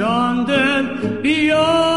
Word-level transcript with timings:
Beyond. 0.00 1.89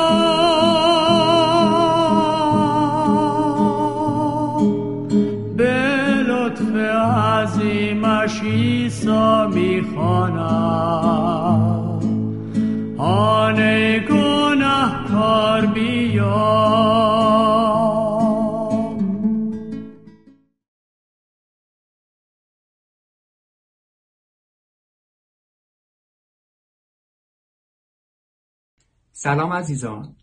سلام 29.23 29.53
عزیزان. 29.53 30.15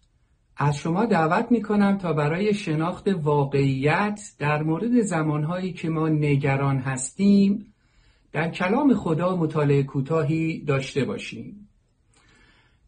از 0.56 0.76
شما 0.76 1.04
دعوت 1.04 1.46
می 1.50 1.62
کنم 1.62 1.98
تا 1.98 2.12
برای 2.12 2.54
شناخت 2.54 3.08
واقعیت 3.22 4.20
در 4.38 4.62
مورد 4.62 5.00
زمانهایی 5.00 5.72
که 5.72 5.88
ما 5.88 6.08
نگران 6.08 6.78
هستیم 6.78 7.74
در 8.32 8.50
کلام 8.50 8.94
خدا 8.94 9.36
مطالعه 9.36 9.82
کوتاهی 9.82 10.64
داشته 10.64 11.04
باشیم. 11.04 11.68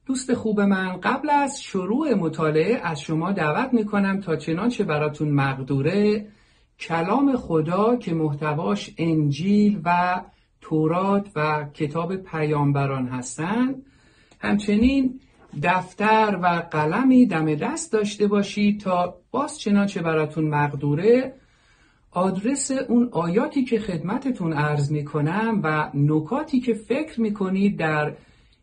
دوست 0.07 0.35
خوب 0.35 0.61
من 0.61 1.01
قبل 1.01 1.31
از 1.31 1.63
شروع 1.63 2.15
مطالعه 2.15 2.81
از 2.85 3.01
شما 3.01 3.33
دعوت 3.33 3.75
می 3.75 3.85
کنم 3.85 4.21
تا 4.21 4.37
چنانچه 4.37 4.85
براتون 4.85 5.31
مقدوره 5.31 6.27
کلام 6.81 7.37
خدا 7.37 7.97
که 7.97 8.15
محتواش 8.15 8.91
انجیل 8.99 9.81
و 9.85 10.21
تورات 10.61 11.31
و 11.37 11.67
کتاب 11.75 12.17
پیامبران 12.17 13.09
هستند 13.09 13.87
همچنین 14.41 15.21
دفتر 15.63 16.39
و 16.43 16.47
قلمی 16.71 17.27
دم 17.27 17.55
دست 17.55 17.93
داشته 17.93 18.27
باشید 18.27 18.81
تا 18.81 19.17
باز 19.31 19.61
چنانچه 19.61 20.03
براتون 20.03 20.45
مقدوره 20.45 21.35
آدرس 22.11 22.71
اون 22.71 23.09
آیاتی 23.13 23.65
که 23.65 23.79
خدمتتون 23.79 24.53
عرض 24.53 24.93
می 24.93 25.05
کنم 25.05 25.61
و 25.63 25.91
نکاتی 25.95 26.61
که 26.61 26.75
فکر 26.75 27.21
می 27.21 27.35
کنید 27.35 27.79
در 27.79 28.17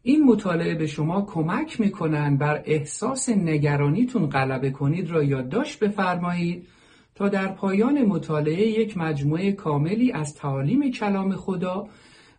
این 0.04 0.24
مطالعه 0.24 0.76
به 0.76 0.88
شما 0.88 1.22
کمک 1.22 1.80
می‌کنن 1.80 2.38
بر 2.38 2.62
احساس 2.66 3.30
نگرانیتون 3.30 4.30
غلبه 4.30 4.72
کنید 4.72 5.12
را 5.12 5.24
یادداشت 5.24 5.80
بفرمایید 5.80 6.68
تا 7.16 7.30
در 7.30 7.48
پایان 7.48 8.02
مطالعه 8.02 8.68
یک 8.68 8.98
مجموعه 8.98 9.52
کاملی 9.52 10.12
از 10.12 10.36
تعالیم 10.36 10.92
کلام 10.92 11.36
خدا 11.36 11.88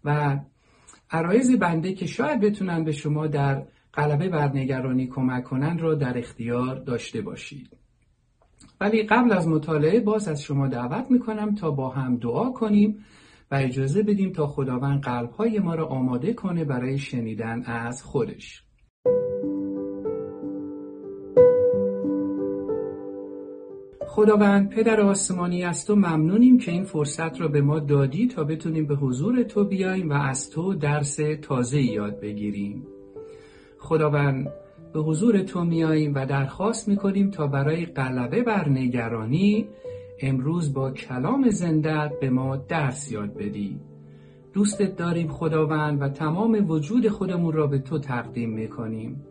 و 0.04 0.38
عرایز 1.10 1.58
بنده 1.58 1.92
که 1.92 2.06
شاید 2.06 2.40
بتونن 2.40 2.84
به 2.84 2.92
شما 2.92 3.26
در 3.26 3.62
غلبه 3.94 4.28
بر 4.28 4.48
نگرانی 4.48 5.06
کمک 5.06 5.44
کنن 5.44 5.78
را 5.78 5.94
در 5.94 6.18
اختیار 6.18 6.76
داشته 6.76 7.20
باشید. 7.20 7.76
ولی 8.80 9.02
قبل 9.02 9.32
از 9.32 9.48
مطالعه 9.48 10.00
باز 10.00 10.28
از 10.28 10.42
شما 10.42 10.68
دعوت 10.68 11.10
می‌کنم 11.10 11.54
تا 11.54 11.70
با 11.70 11.88
هم 11.88 12.16
دعا 12.16 12.50
کنیم 12.50 13.04
و 13.50 13.54
اجازه 13.54 14.02
بدیم 14.02 14.32
تا 14.32 14.46
خداوند 14.46 15.00
قلبهای 15.00 15.58
ما 15.58 15.74
را 15.74 15.86
آماده 15.86 16.32
کنه 16.32 16.64
برای 16.64 16.98
شنیدن 16.98 17.62
از 17.62 18.02
خودش. 18.02 18.64
خداوند 24.06 24.68
پدر 24.68 25.00
آسمانی 25.00 25.64
از 25.64 25.86
تو 25.86 25.96
ممنونیم 25.96 26.58
که 26.58 26.70
این 26.70 26.84
فرصت 26.84 27.40
را 27.40 27.48
به 27.48 27.60
ما 27.60 27.78
دادی 27.78 28.26
تا 28.26 28.44
بتونیم 28.44 28.86
به 28.86 28.94
حضور 28.94 29.42
تو 29.42 29.64
بیاییم 29.64 30.10
و 30.10 30.12
از 30.12 30.50
تو 30.50 30.74
درس 30.74 31.18
تازه 31.42 31.82
یاد 31.82 32.20
بگیریم. 32.20 32.86
خداوند 33.80 34.52
به 34.92 35.00
حضور 35.00 35.42
تو 35.42 35.64
میاییم 35.64 36.14
و 36.14 36.26
درخواست 36.26 36.88
می‌کنیم 36.88 37.30
تا 37.30 37.46
برای 37.46 37.86
غلبه 37.86 38.42
بر 38.42 38.68
نگرانی 38.68 39.68
امروز 40.22 40.74
با 40.74 40.90
کلام 40.90 41.50
زندت 41.50 42.12
به 42.20 42.30
ما 42.30 42.56
درس 42.56 43.12
یاد 43.12 43.34
بدی. 43.34 43.80
دوستت 44.52 44.96
داریم 44.96 45.28
خداوند 45.28 46.02
و 46.02 46.08
تمام 46.08 46.70
وجود 46.70 47.08
خودمون 47.08 47.52
را 47.52 47.66
به 47.66 47.78
تو 47.78 47.98
تقدیم 47.98 48.50
می‌کنیم. 48.50 49.22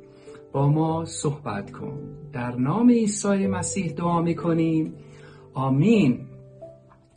با 0.52 0.70
ما 0.70 1.06
صحبت 1.06 1.72
کن. 1.72 2.00
در 2.34 2.56
نام 2.56 2.90
عیسی 2.90 3.48
مسیح 3.48 3.94
دعا 3.94 4.22
می‌کنیم. 4.22 4.94
آمین. 5.54 6.20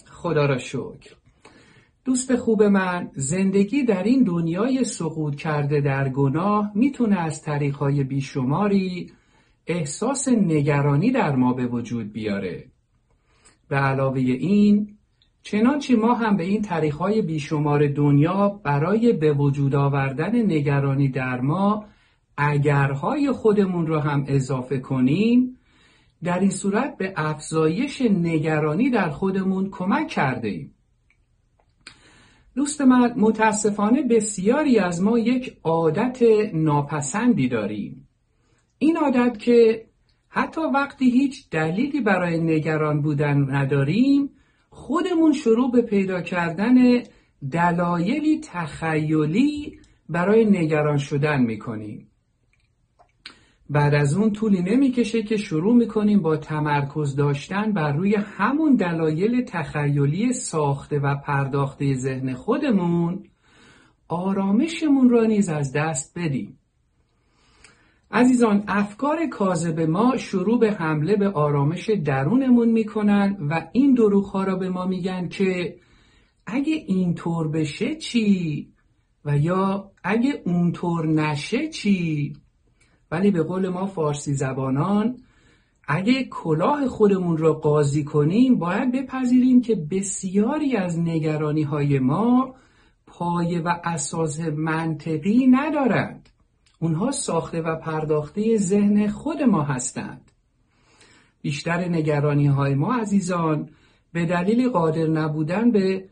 خدا 0.07 0.47
را 0.47 0.59
شکر. 0.59 1.22
دوست 2.05 2.37
خوب 2.37 2.63
من 2.63 3.11
زندگی 3.15 3.85
در 3.85 4.03
این 4.03 4.23
دنیای 4.23 4.85
سقوط 4.85 5.37
کرده 5.37 5.81
در 5.81 6.09
گناه 6.09 6.73
می‌تونه 6.75 7.21
از 7.21 7.43
طریقهای 7.43 8.05
بیشماری 8.05 9.13
احساس 9.67 10.29
نگرانی 10.29 11.11
در 11.11 11.37
ما 11.37 11.53
به 11.53 11.67
وجود 11.67 12.13
بیاره 12.13 12.65
به 13.69 13.77
علاوه 13.77 14.21
این 14.21 14.99
چنانچه 15.43 15.97
ما 15.97 16.15
هم 16.15 16.37
به 16.37 16.45
این 16.45 16.63
طریقهای 16.63 17.23
بیشمار 17.23 17.87
دنیا 17.87 18.49
برای 18.49 19.13
به 19.13 19.33
وجود 19.33 19.75
آوردن 19.75 20.37
نگرانی 20.37 21.09
در 21.09 21.41
ما 21.41 21.85
اگرهای 22.37 23.33
خودمون 23.33 23.87
رو 23.87 23.99
هم 23.99 24.25
اضافه 24.29 24.79
کنیم 24.79 25.59
در 26.23 26.39
این 26.39 26.51
صورت 26.51 26.97
به 26.97 27.13
افزایش 27.17 28.03
نگرانی 28.03 28.91
در 28.91 29.11
خودمون 29.11 29.71
کمک 29.71 30.09
کرده 30.09 30.49
ایم. 30.49 30.75
دوست 32.55 32.81
من 32.81 33.15
متاسفانه 33.17 34.03
بسیاری 34.03 34.79
از 34.79 35.03
ما 35.03 35.19
یک 35.19 35.57
عادت 35.63 36.23
ناپسندی 36.55 37.49
داریم. 37.49 38.09
این 38.79 38.97
عادت 38.97 39.39
که 39.39 39.87
حتی 40.29 40.61
وقتی 40.61 41.11
هیچ 41.11 41.51
دلیلی 41.51 42.01
برای 42.01 42.41
نگران 42.41 43.03
بودن 43.03 43.55
نداریم 43.55 44.31
خودمون 44.71 45.33
شروع 45.33 45.73
به 45.73 45.83
پیدا 45.83 46.21
کردن 46.21 47.03
دلایلی 47.51 48.41
تخیلی 48.41 49.79
برای 50.09 50.45
نگران 50.45 50.99
شدن 50.99 51.43
می‌کنیم. 51.43 52.12
بعد 53.73 53.95
از 53.95 54.15
اون 54.15 54.33
طولی 54.33 54.63
نمی‌کشه 54.63 55.23
که 55.23 55.37
شروع 55.37 55.75
می‌کنیم 55.75 56.23
با 56.23 56.37
تمرکز 56.37 57.17
داشتن 57.17 57.73
بر 57.73 57.93
روی 57.93 58.15
همون 58.15 58.77
دلایل 58.77 59.45
تخیلی 59.45 60.33
ساخته 60.33 60.99
و 60.99 61.15
پرداخته 61.15 61.95
ذهن 61.95 62.35
خودمون. 62.35 63.25
آرامشمون 64.09 65.11
را 65.11 65.25
نیز 65.25 65.49
از 65.49 65.73
دست 65.73 66.19
بدیم. 66.19 66.59
عزیزان 68.11 68.65
افکار 68.69 69.27
کاذب 69.27 69.81
ما 69.81 70.17
شروع 70.17 70.61
به 70.61 70.73
حمله 70.73 71.17
به 71.17 71.29
آرامش 71.29 71.91
درونمون 71.91 72.69
می‌کنن 72.69 73.37
و 73.51 73.69
این 73.73 73.95
دروغ 73.95 74.37
را 74.37 74.57
به 74.57 74.69
ما 74.69 74.87
میگن 74.87 75.29
که 75.29 75.77
اگه 76.47 76.75
اینطور 76.87 77.49
بشه 77.49 77.95
چی؟ 77.95 78.69
و 79.25 79.39
یا 79.39 79.91
اگه 80.05 80.43
اونطور 80.45 81.07
نشه 81.07 81.69
چی؟ 81.69 82.33
ولی 83.13 83.31
به 83.31 83.43
قول 83.43 83.69
ما 83.69 83.87
فارسی 83.87 84.35
زبانان 84.35 85.17
اگه 85.89 86.25
کلاه 86.25 86.89
خودمون 86.89 87.37
را 87.37 87.53
قاضی 87.53 88.05
کنیم 88.05 88.59
باید 88.59 88.93
بپذیریم 88.93 89.61
که 89.61 89.75
بسیاری 89.75 90.77
از 90.77 90.99
نگرانی 90.99 91.63
های 91.63 91.99
ما 91.99 92.55
پایه 93.07 93.61
و 93.61 93.75
اساس 93.85 94.41
منطقی 94.41 95.47
ندارند. 95.47 96.29
اونها 96.79 97.11
ساخته 97.11 97.63
و 97.63 97.77
پرداخته 97.77 98.57
ذهن 98.57 99.09
خود 99.09 99.43
ما 99.43 99.63
هستند. 99.63 100.31
بیشتر 101.43 101.89
نگرانی 101.89 102.47
های 102.47 102.75
ما 102.75 102.95
عزیزان 102.95 103.69
به 104.13 104.27
دلیل 104.27 104.69
قادر 104.69 105.07
نبودن 105.07 105.71
به 105.71 106.09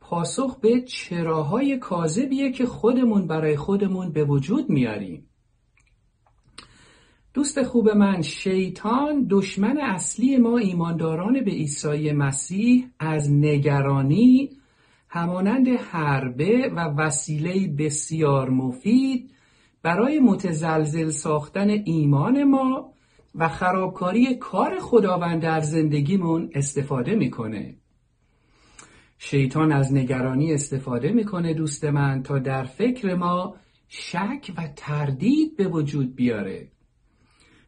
پاسخ 0.00 0.60
به 0.60 0.80
چراهای 0.80 1.78
کاذبیه 1.78 2.52
که 2.52 2.66
خودمون 2.66 3.26
برای 3.26 3.56
خودمون 3.56 4.12
به 4.12 4.24
وجود 4.24 4.70
میاریم. 4.70 5.26
دوست 7.34 7.62
خوب 7.62 7.90
من 7.90 8.22
شیطان 8.22 9.26
دشمن 9.30 9.78
اصلی 9.80 10.36
ما 10.36 10.58
ایمانداران 10.58 11.44
به 11.44 11.50
عیسی 11.50 12.12
مسیح 12.12 12.86
از 12.98 13.32
نگرانی 13.32 14.50
همانند 15.08 15.68
حربه 15.68 16.72
و 16.76 16.80
وسیله 16.80 17.68
بسیار 17.68 18.50
مفید 18.50 19.30
برای 19.82 20.18
متزلزل 20.18 21.10
ساختن 21.10 21.70
ایمان 21.70 22.44
ما 22.44 22.92
و 23.34 23.48
خرابکاری 23.48 24.34
کار 24.34 24.78
خداوند 24.80 25.42
در 25.42 25.60
زندگیمون 25.60 26.50
استفاده 26.54 27.14
می‌کنه. 27.14 27.76
شیطان 29.18 29.72
از 29.72 29.92
نگرانی 29.92 30.52
استفاده 30.52 31.12
می‌کنه 31.12 31.54
دوست 31.54 31.84
من 31.84 32.22
تا 32.22 32.38
در 32.38 32.64
فکر 32.64 33.14
ما 33.14 33.56
شک 33.88 34.52
و 34.56 34.68
تردید 34.76 35.56
به 35.56 35.68
وجود 35.68 36.14
بیاره. 36.14 36.73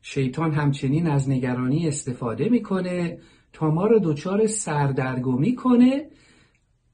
شیطان 0.09 0.53
همچنین 0.53 1.07
از 1.07 1.31
نگرانی 1.31 1.89
استفاده 1.89 2.49
می‌کنه 2.49 3.19
تا 3.53 3.71
ما 3.71 3.87
رو 3.87 3.99
دچار 3.99 4.47
سردرگمی 4.47 5.55
کنه 5.55 6.07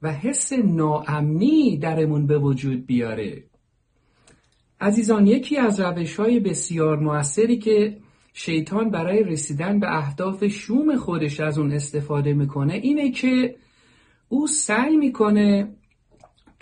و 0.02 0.12
حس 0.12 0.52
ناامنی 0.52 1.76
درمون 1.78 2.26
به 2.26 2.38
وجود 2.38 2.86
بیاره. 2.86 3.44
عزیزان 4.80 5.26
یکی 5.26 5.56
از 5.56 5.80
روش 5.80 6.16
های 6.16 6.40
بسیار 6.40 6.98
موثری 6.98 7.58
که 7.58 7.98
شیطان 8.32 8.90
برای 8.90 9.24
رسیدن 9.24 9.80
به 9.80 9.96
اهداف 9.96 10.46
شوم 10.46 10.96
خودش 10.96 11.40
از 11.40 11.58
اون 11.58 11.72
استفاده 11.72 12.32
می‌کنه 12.32 12.74
اینه 12.74 13.10
که 13.10 13.56
او 14.28 14.46
سعی 14.46 14.96
می‌کنه 14.96 15.74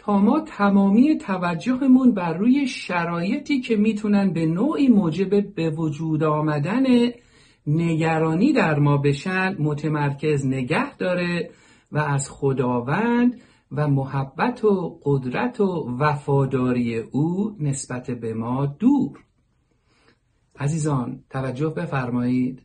تا 0.02 0.18
ما 0.18 0.40
تمامی 0.40 1.18
توجهمون 1.18 2.12
بر 2.12 2.34
روی 2.34 2.66
شرایطی 2.66 3.60
که 3.60 3.76
می‌تونن 3.76 4.32
به 4.32 4.46
نوعی 4.46 4.88
موجب 4.88 5.54
به 5.54 5.70
وجود 5.70 6.22
آمدن 6.22 6.84
نگرانی 7.66 8.52
در 8.52 8.78
ما 8.78 8.96
بشن 8.96 9.56
متمرکز 9.58 10.46
نگه 10.46 10.96
داره 10.96 11.50
و 11.92 11.98
از 11.98 12.30
خداوند 12.30 13.40
و 13.72 13.88
محبت 13.88 14.64
و 14.64 15.00
قدرت 15.04 15.60
و 15.60 15.96
وفاداری 15.98 16.96
او 16.96 17.56
نسبت 17.60 18.10
به 18.10 18.34
ما 18.34 18.66
دور. 18.66 19.18
عزیزان 20.58 21.24
توجه 21.30 21.68
بفرمایید. 21.68 22.62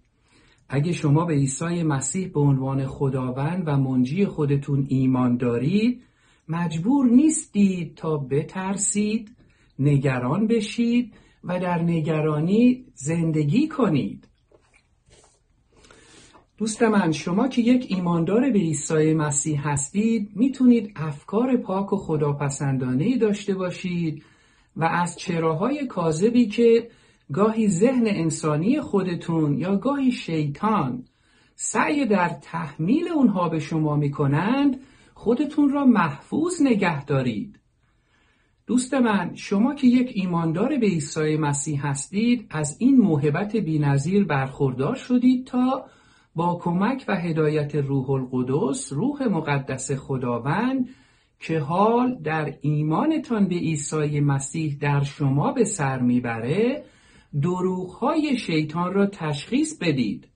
اگه 0.70 0.92
شما 0.92 1.26
به 1.26 1.34
عیسی 1.34 1.84
مسیح 1.84 2.28
به 2.28 2.40
عنوان 2.40 2.86
خداوند 2.86 3.64
و 3.66 3.78
منجی 3.78 4.26
خودتون 4.26 4.86
ایمان 4.90 5.38
دارید 5.38 6.02
مجبور 6.48 7.06
نیستید 7.06 7.96
تا 7.96 8.18
بترسید 8.18 9.36
نگران 9.80 10.48
بشید 10.48 11.14
و 11.44 11.60
در 11.60 11.82
نگرانی 11.82 12.86
زندگی 12.94 13.68
کنید. 13.68 14.28
دوست 16.58 16.84
من 16.84 17.12
شما 17.12 17.48
که 17.48 17.62
یک 17.62 17.86
ایماندار 17.90 18.50
به 18.50 18.60
عیسی 18.60 19.14
مسیح 19.14 19.68
هستید 19.68 20.30
می‌تونید 20.36 20.92
افکار 20.96 21.58
پاک 21.58 21.94
و 21.94 21.98
خداپسندانه 21.98 23.18
داشته 23.18 23.54
باشید 23.54 24.24
و 24.76 24.84
از 24.84 25.16
چراهای 25.16 25.88
کاذبی 25.88 26.46
که 26.46 26.90
گاهی 27.34 27.68
ذهن 27.68 28.08
انسانی 28.08 28.82
خودتون 28.82 29.58
یا 29.58 29.76
گاهی 29.78 30.12
شیطان 30.12 31.04
سعی 31.56 32.06
در 32.06 32.30
تحمیل 32.42 33.08
اونها 33.08 33.50
به 33.50 33.60
شما 33.60 33.96
می‌کنند 33.96 34.80
خودتون 35.26 35.70
را 35.70 35.86
محفوظ 35.86 36.62
نگه 36.62 37.06
دارید. 37.06 37.60
دوست 38.68 38.94
من 38.94 39.32
شما 39.36 39.76
که 39.76 39.88
یک 39.88 40.12
ایماندار 40.14 40.78
به 40.78 40.86
عیسی 40.86 41.38
مسیح 41.38 41.88
هستید 41.88 42.48
از 42.50 42.78
این 42.80 42.98
موهبت 42.98 43.56
بینظیر 43.56 44.24
برخوردار 44.24 44.96
شدید 44.96 45.48
تا 45.48 45.86
با 46.36 46.60
کمک 46.62 47.06
و 47.08 47.16
هدایت 47.16 47.76
روح 47.76 48.10
القدس 48.10 48.94
روح 48.94 49.24
مقدس 49.24 49.92
خداوند 49.92 50.90
که 51.40 51.60
حال 51.60 52.16
در 52.24 52.54
ایمانتان 52.62 53.48
به 53.48 53.56
عیسی 53.56 54.20
مسیح 54.20 54.78
در 54.82 55.04
شما 55.04 55.52
به 55.52 55.64
سر 55.64 56.00
می‌بره 56.00 56.84
دروغهای 57.42 58.38
شیطان 58.38 58.94
را 58.94 59.06
تشخیص 59.06 59.78
بدید. 59.78 60.28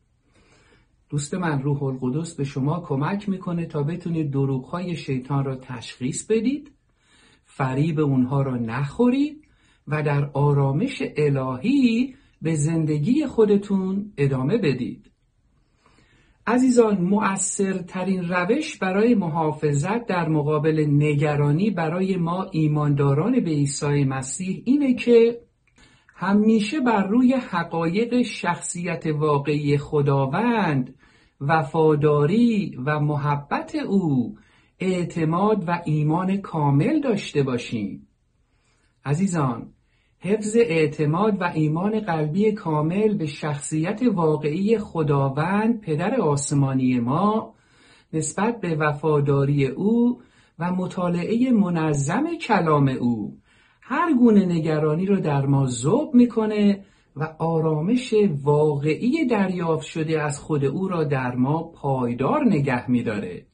دوست 1.09 1.33
من 1.33 1.61
روح 1.61 1.83
القدس 1.83 2.35
به 2.35 2.44
شما 2.44 2.79
کمک 2.79 3.29
می‌کنه 3.29 3.65
تا 3.65 3.83
بتونید 3.83 4.31
دروغهای 4.31 4.95
شیطان 4.95 5.45
را 5.45 5.56
تشخیص 5.56 6.25
بدید 6.25 6.71
فریب 7.45 8.00
اونها 8.00 8.41
را 8.41 8.57
نخورید 8.57 9.45
و 9.88 10.03
در 10.03 10.29
آرامش 10.33 11.03
الهی 11.17 12.15
به 12.41 12.56
زندگی 12.56 13.25
خودتون 13.25 14.13
ادامه 14.17 14.57
بدید. 14.57 15.11
عزیزان 16.47 17.01
مؤثرترین 17.01 18.27
روش 18.29 18.77
برای 18.77 19.15
محافظت 19.15 20.05
در 20.05 20.29
مقابل 20.29 20.85
نگرانی 20.89 21.69
برای 21.69 22.17
ما 22.17 22.44
ایمانداران 22.51 23.39
به 23.39 23.50
عیسی 23.50 24.03
مسیح 24.03 24.62
اینه 24.65 24.94
که 24.94 25.41
همیشه 26.15 26.79
بر 26.79 27.07
روی 27.07 27.33
حقایق 27.33 28.21
شخصیت 28.21 29.05
واقعی 29.07 29.77
خداوند 29.77 30.95
وفاداری 31.41 32.77
و 32.86 33.00
محبت 33.00 33.75
او 33.75 34.38
اعتماد 34.80 35.63
و 35.68 35.81
ایمان 35.86 36.38
کامل 36.38 37.01
داشته 37.01 37.44
باشیم. 37.44 38.07
عزیزان 39.06 39.74
حفظ 40.19 40.56
اعتماد 40.56 41.41
و 41.41 41.44
ایمان 41.44 42.00
قلبی 42.00 42.51
کامل 42.51 43.18
به 43.18 43.25
شخصیت 43.25 44.01
واقعی 44.13 44.77
خداوند 44.77 45.81
پدر 45.81 46.21
آسمانی 46.21 47.00
ما 47.00 47.53
نسبت 48.13 48.62
به 48.62 48.75
وفاداری 48.75 49.65
او 49.65 50.21
و 50.59 50.71
مطالعه 50.71 51.51
منظم 51.51 52.36
کلام 52.41 52.88
او 52.88 53.38
هر 53.81 54.13
گونه 54.13 54.45
نگرانی 54.45 55.06
رو 55.06 55.19
در 55.19 55.45
ما 55.45 55.68
ذوب 55.68 56.15
می‌کنه 56.15 56.86
و 57.19 57.36
آرامش 57.39 58.13
واقعی 58.44 59.25
دریافت 59.25 59.88
شده 59.88 60.21
از 60.21 60.39
خود 60.39 60.66
او 60.66 60.88
را 60.88 61.04
در 61.04 61.36
ما 61.36 61.63
پایدار 61.63 62.45
نگه 62.45 62.92
میداره. 62.92 63.45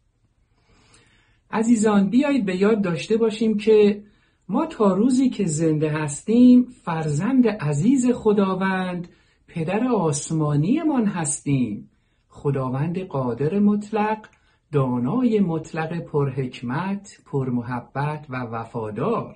عزیزان 1.51 2.09
بیایید 2.09 2.45
به 2.45 2.55
یاد 2.55 2.81
داشته 2.81 3.17
باشیم 3.17 3.57
که 3.57 4.03
ما 4.49 4.65
تا 4.65 4.93
روزی 4.93 5.29
که 5.29 5.45
زنده 5.45 5.89
هستیم 5.89 6.63
فرزند 6.83 7.47
عزیز 7.47 8.11
خداوند 8.11 9.07
پدر 9.47 9.87
آسمانیمان 9.87 11.05
هستیم. 11.05 11.89
خداوند 12.27 12.99
قادر 12.99 13.59
مطلق 13.59 14.25
دانای 14.71 15.39
مطلق 15.39 15.99
پرحکمت 15.99 17.17
پرمحبت 17.25 18.25
و 18.29 18.35
وفادار. 18.35 19.35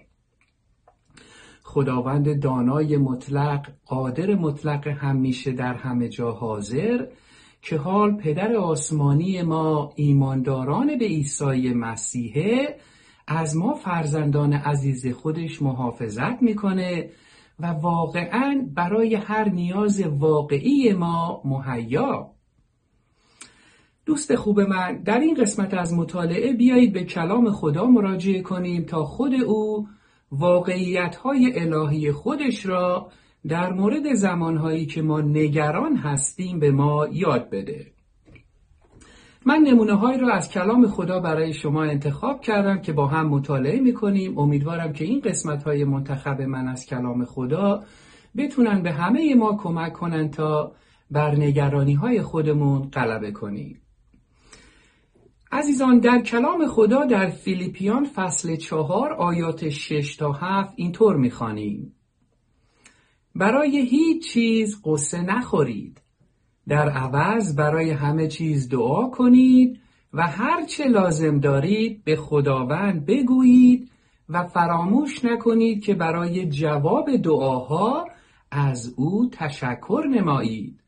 خداوند 1.70 2.42
دانای 2.42 2.98
مطلق 2.98 3.68
قادر 3.86 4.36
مطلق 4.36 4.88
همیشه 4.88 5.52
در 5.52 5.74
همه 5.74 6.10
جا 6.10 6.32
حاضر 6.32 7.06
که 7.62 7.78
حال 7.78 8.12
پدر 8.12 8.56
آسمانی 8.56 9.42
ما 9.42 9.94
ایمانداران 9.96 10.98
به 10.98 11.06
عیسی 11.06 11.74
مسیحه 11.74 12.76
از 13.28 13.58
ما 13.58 13.74
فرزندان 13.74 14.54
عزیز 14.54 15.08
خودش 15.08 15.62
محافظت 15.62 16.42
می‌کنه 16.42 17.10
و 17.60 17.68
واقعا 17.68 18.68
برای 18.74 19.16
هر 19.16 19.50
نیاز 19.50 20.02
واقعی 20.02 20.94
ما 20.94 21.42
مهیا. 21.46 22.32
دوست 24.06 24.36
خوب 24.36 24.60
من 24.60 25.02
در 25.04 25.20
این 25.20 25.36
قسمت 25.36 25.74
از 25.74 25.94
مطالعه 25.94 26.54
بیایید 26.54 26.94
به 26.94 27.04
کلام 27.04 27.52
خدا 27.52 27.86
مراجعه 27.86 28.42
کنیم 28.42 28.84
تا 28.84 29.06
خود 29.06 29.34
او 29.34 29.88
واقعیت 30.32 31.16
های 31.16 31.60
الهی 31.60 32.12
خودش 32.12 32.66
را 32.66 33.12
در 33.48 33.74
مورد 33.74 34.14
زمانهایی 34.14 34.86
که 34.86 35.02
ما 35.02 35.22
نگران 35.22 35.96
هستیم 35.96 36.60
به 36.60 36.72
ما 36.72 37.08
یاد 37.12 37.50
بده. 37.50 37.92
من 39.46 39.56
نمونه 39.56 39.94
هایی 39.94 40.18
را 40.18 40.34
از 40.34 40.50
کلام 40.50 40.88
خدا 40.88 41.20
برای 41.20 41.54
شما 41.54 41.84
انتخاب 41.84 42.42
کردم 42.42 42.82
که 42.82 42.94
با 42.94 43.08
هم 43.08 43.28
مطالعه 43.28 43.80
می 43.80 43.94
کنیم 43.94 44.38
امیدوارم 44.38 44.94
که 44.94 45.06
این 45.06 45.20
قسمت 45.20 45.64
های 45.64 45.84
منتخب 45.84 46.42
من 46.42 46.68
از 46.68 46.86
کلام 46.86 47.26
خدا 47.26 47.84
بتونن 48.38 48.82
به 48.82 48.92
همه 48.92 49.36
ما 49.36 49.58
کمک 49.58 49.94
کنن 49.94 50.32
تا 50.32 50.72
بر 51.12 51.36
نگرانی 51.36 51.94
های 51.94 52.22
خودمون 52.22 52.82
غلبه 52.82 53.32
کنیم. 53.32 53.82
عزیزان 55.52 56.00
در 56.00 56.22
کلام 56.22 56.68
خدا 56.68 57.06
در 57.06 57.30
فیلیپیان 57.30 58.06
فصل 58.06 58.56
چهار 58.56 59.14
آیات 59.14 59.70
شش 59.70 60.16
تا 60.16 60.32
هفت 60.32 60.74
اینطور 60.76 61.16
می‌خوانیم. 61.16 61.96
برای 63.36 63.82
هیچ 63.82 64.32
چیز 64.34 64.82
قصه 64.86 65.22
نخورید. 65.22 66.02
در 66.68 66.90
عوض 66.90 67.56
برای 67.56 67.92
همه 67.92 68.28
چیز 68.28 68.70
دعا 68.70 69.10
کنید 69.10 69.80
و 70.14 70.28
هر 70.28 70.66
چه 70.66 70.88
لازم 70.88 71.40
دارید 71.40 72.04
به 72.04 72.16
خداوند 72.16 73.06
بگویید 73.06 73.92
و 74.30 74.44
فراموش 74.44 75.26
نکنید 75.26 75.84
که 75.84 75.94
برای 75.94 76.50
جواب 76.50 77.16
دعاها 77.16 78.06
از 78.52 78.94
او 78.98 79.30
تشکر 79.32 80.04
نمایید. 80.10 80.80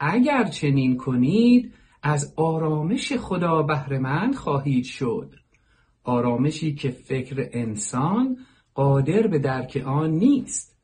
اگر 0.00 0.44
چنین 0.44 0.96
کنید 0.96 1.72
از 2.02 2.34
آرامش 2.36 3.12
خدا 3.12 3.62
بهرهمند 3.62 4.34
خواهید 4.34 4.84
شد. 4.84 5.34
آرامشی 6.04 6.74
که 6.74 6.90
فکر 6.90 7.48
انسان 7.52 8.36
قادر 8.74 9.26
به 9.26 9.38
درک 9.38 9.82
آن 9.86 10.10
نیست. 10.10 10.78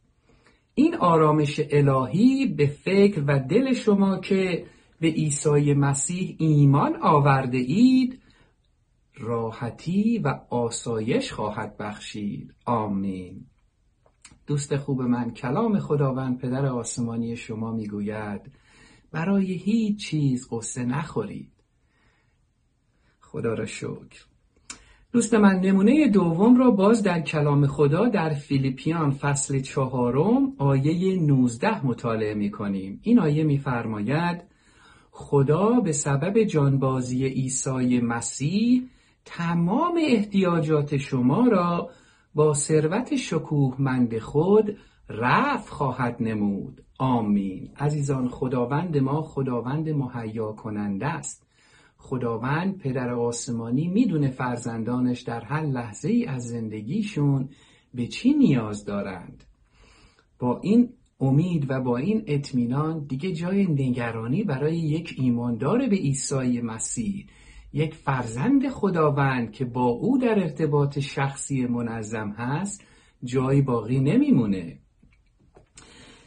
این 0.74 0.94
آرامش 0.96 1.60
الهی 1.70 2.46
به 2.46 2.66
فکر 2.66 3.24
و 3.26 3.38
دل 3.38 3.72
شما 3.72 4.18
که 4.18 4.66
به 5.00 5.06
عیسی 5.08 5.74
مسیح 5.74 6.36
ایمان 6.38 6.96
آورده 7.02 7.58
اید 7.58 8.20
راحتی 9.16 10.18
و 10.18 10.40
آسایش 10.50 11.32
خواهد 11.32 11.76
بخشید. 11.76 12.54
آمین. 12.64 13.46
دوست 14.46 14.76
خوب 14.76 15.02
من 15.02 15.30
کلام 15.30 15.78
خداوند 15.78 16.38
پدر 16.38 16.66
آسمانی 16.66 17.36
شما 17.36 17.72
می‌گوید 17.72 18.40
برای 19.14 19.52
هیچ 19.52 20.08
چیز 20.08 20.48
قصه 20.50 20.84
نخورید 20.84 21.52
خدا 23.20 23.54
را 23.54 23.66
شکر 23.66 24.24
دوست 25.12 25.34
من 25.34 25.60
نمونه 25.60 26.08
دوم 26.08 26.56
را 26.56 26.70
باز 26.70 27.02
در 27.02 27.20
کلام 27.20 27.66
خدا 27.66 28.08
در 28.08 28.30
فیلیپیان 28.30 29.10
فصل 29.10 29.60
چهارم 29.60 30.52
آیه 30.58 31.16
19 31.20 31.86
مطالعه 31.86 32.34
می 32.34 32.50
کنیم. 32.50 33.00
این 33.02 33.18
آیه 33.18 33.44
میفرماید 33.44 34.42
خدا 35.10 35.80
به 35.80 35.92
سبب 35.92 36.42
جانبازی 36.42 37.26
عیسی 37.26 38.00
مسیح 38.00 38.88
تمام 39.24 39.98
احتیاجات 40.08 40.96
شما 40.96 41.48
را 41.48 41.90
با 42.34 42.54
ثروت 42.54 43.16
شکوهمند 43.16 44.18
خود 44.18 44.76
رفع 45.08 45.70
خواهد 45.70 46.16
نمود. 46.20 46.84
آمین. 46.98 47.70
عزیزان 47.76 48.28
خداوند 48.28 48.96
ما 48.96 49.22
خداوند 49.22 49.88
مهیا 49.88 50.52
کننده 50.52 51.06
است. 51.06 51.46
خداوند 51.96 52.78
پدر 52.78 53.10
آسمانی 53.10 53.88
می‌دونه 53.88 54.30
فرزندانش 54.30 55.20
در 55.20 55.40
هر 55.40 55.62
لحظه 55.62 56.08
ای 56.08 56.26
از 56.26 56.48
زندگیشون 56.48 57.48
به 57.94 58.06
چی 58.06 58.32
نیاز 58.32 58.84
دارند. 58.84 59.44
با 60.38 60.60
این 60.62 60.88
امید 61.20 61.70
و 61.70 61.80
با 61.80 61.96
این 61.96 62.24
اطمینان 62.26 63.06
دیگه 63.06 63.32
جای 63.32 63.66
نگرانی 63.66 64.44
برای 64.44 64.76
یک 64.76 65.14
ایماندار 65.18 65.78
به 65.78 65.96
عیسی 65.96 66.60
مسیح 66.60 67.26
یک 67.72 67.94
فرزند 67.94 68.68
خداوند 68.68 69.52
که 69.52 69.64
با 69.64 69.84
او 69.84 70.18
در 70.18 70.38
ارتباط 70.38 70.98
شخصی 70.98 71.66
منظم 71.66 72.30
هست 72.30 72.84
جایی 73.24 73.62
باقی 73.62 74.00
نمیمونه. 74.00 74.78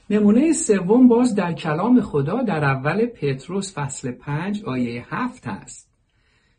نمونه 0.09 0.53
سوم 0.53 1.07
باز 1.07 1.35
در 1.35 1.53
کلام 1.53 2.01
خدا 2.01 2.41
در 2.41 2.63
اول 2.65 3.05
پتروس 3.05 3.73
فصل 3.77 4.11
پنج 4.11 4.63
آیه 4.63 5.05
هفت 5.09 5.47
است. 5.47 5.91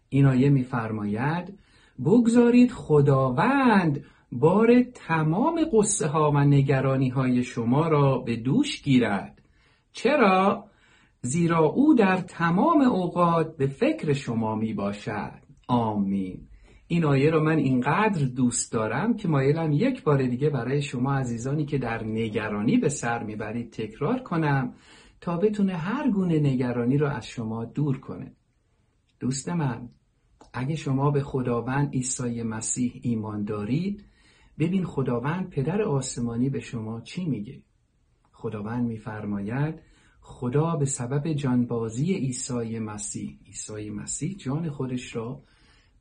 این 0.08 0.26
آیه 0.26 0.48
میفرماید 0.48 1.58
بگذارید 2.04 2.72
خداوند 2.72 4.04
بار 4.32 4.82
تمام 4.82 5.60
قصه 5.72 6.06
ها 6.06 6.30
و 6.30 6.38
نگرانی 6.38 7.08
های 7.08 7.42
شما 7.42 7.88
را 7.88 8.18
به 8.18 8.36
دوش 8.36 8.82
گیرد. 8.82 9.42
چرا؟ 9.92 10.64
زیرا 11.20 11.58
او 11.58 11.94
در 11.94 12.16
تمام 12.16 12.80
اوقات 12.80 13.56
به 13.56 13.66
فکر 13.66 14.12
شما 14.12 14.54
می 14.54 14.74
باشد 14.74 15.42
آمین. 15.68 16.48
این 16.90 17.04
آیه 17.04 17.30
رو 17.30 17.42
من 17.42 17.58
اینقدر 17.58 18.24
دوست 18.24 18.72
دارم 18.72 19.16
که 19.16 19.28
مایلم 19.28 19.72
یک 19.72 20.02
بار 20.02 20.22
دیگه 20.22 20.50
برای 20.50 20.82
شما 20.82 21.14
عزیزانی 21.14 21.64
که 21.64 21.78
در 21.78 22.04
نگرانی 22.04 22.76
به 22.76 22.88
سر 22.88 23.22
می‌برید 23.22 23.72
تکرار 23.72 24.18
کنم 24.18 24.74
تا 25.20 25.36
بتونه 25.36 25.76
هر 25.76 26.10
گونه 26.10 26.38
نگرانی 26.38 26.98
رو 26.98 27.06
از 27.06 27.26
شما 27.26 27.64
دور 27.64 28.00
کنه. 28.00 28.32
دوست 29.20 29.48
من 29.48 29.88
اگه 30.52 30.76
شما 30.76 31.10
به 31.10 31.22
خداوند 31.22 31.92
عیسی 31.92 32.42
مسیح 32.42 33.00
ایمان 33.02 33.44
دارید 33.44 34.04
ببین 34.58 34.84
خداوند 34.84 35.50
پدر 35.50 35.82
آسمانی 35.82 36.48
به 36.50 36.60
شما 36.60 37.00
چی 37.00 37.24
میگه. 37.24 37.62
خداوند 38.32 38.86
میفرماید 38.86 39.74
خدا 40.20 40.76
به 40.76 40.84
سبب 40.84 41.32
جانبازی 41.32 42.14
عیسی 42.14 42.78
مسیح 42.78 43.38
عیسی 43.46 43.90
مسیح 43.90 44.36
جان 44.36 44.70
خودش 44.70 45.16
را 45.16 45.42